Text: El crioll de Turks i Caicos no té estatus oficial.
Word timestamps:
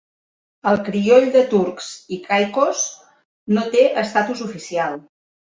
El 0.71 0.79
crioll 0.87 1.27
de 1.35 1.43
Turks 1.51 1.91
i 2.17 2.19
Caicos 2.25 2.81
no 3.59 3.67
té 3.77 3.85
estatus 4.05 4.43
oficial. 4.51 4.99